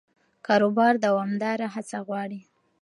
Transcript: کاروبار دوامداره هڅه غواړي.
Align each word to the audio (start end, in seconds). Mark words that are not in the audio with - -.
کاروبار 0.45 0.93
دوامداره 1.05 1.67
هڅه 1.75 1.97
غواړي. 2.07 2.41